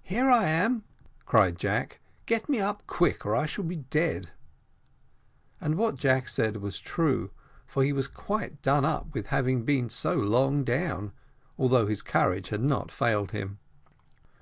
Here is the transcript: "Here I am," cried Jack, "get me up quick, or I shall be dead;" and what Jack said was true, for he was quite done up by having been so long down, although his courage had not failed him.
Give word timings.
"Here 0.00 0.30
I 0.30 0.44
am," 0.48 0.82
cried 1.26 1.58
Jack, 1.58 2.00
"get 2.24 2.48
me 2.48 2.58
up 2.58 2.82
quick, 2.86 3.26
or 3.26 3.36
I 3.36 3.44
shall 3.44 3.64
be 3.64 3.76
dead;" 3.76 4.30
and 5.60 5.74
what 5.74 5.96
Jack 5.98 6.28
said 6.30 6.56
was 6.56 6.78
true, 6.80 7.30
for 7.66 7.84
he 7.84 7.92
was 7.92 8.08
quite 8.08 8.62
done 8.62 8.86
up 8.86 9.12
by 9.12 9.22
having 9.26 9.66
been 9.66 9.90
so 9.90 10.14
long 10.14 10.64
down, 10.64 11.12
although 11.58 11.86
his 11.86 12.00
courage 12.00 12.48
had 12.48 12.62
not 12.62 12.90
failed 12.90 13.32
him. 13.32 13.58